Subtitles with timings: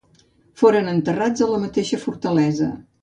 [0.61, 2.71] Foren enterrats a la mateixa fortalesa.